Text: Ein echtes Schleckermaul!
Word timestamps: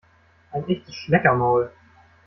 Ein 0.51 0.67
echtes 0.67 0.95
Schleckermaul! 0.95 1.69